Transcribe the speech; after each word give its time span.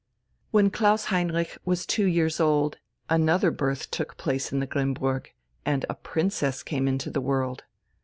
When 0.49 0.71
Klaus 0.71 1.05
Heinrich 1.13 1.59
was 1.63 1.85
two 1.85 2.07
years 2.07 2.39
old, 2.39 2.79
another 3.07 3.51
birth 3.51 3.91
took 3.91 4.17
place 4.17 4.51
in 4.51 4.59
the 4.59 4.65
Grimmburg, 4.65 5.27
and 5.63 5.85
a 5.89 5.93
princess 5.93 6.63
came 6.63 6.87
into 6.87 7.11
the 7.11 7.21
world. 7.21 7.65